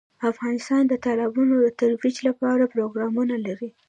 افغانستان 0.31 0.83
د 0.87 0.93
تالابونو 1.05 1.53
د 1.59 1.67
ترویج 1.79 2.17
لپاره 2.27 2.71
پروګرامونه 2.73 3.35
لري. 3.45 3.69